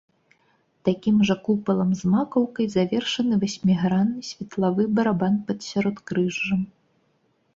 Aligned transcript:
Такім 0.87 1.15
жа 1.29 1.35
купалам 1.47 1.89
з 1.99 2.13
макаўкай 2.13 2.67
завершаны 2.75 3.35
васьмігранны 3.43 4.21
светлавы 4.29 4.83
барабан 5.01 5.33
над 5.51 5.59
сяродкрыжжам. 5.69 6.61